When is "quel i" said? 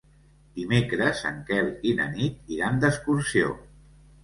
1.51-1.95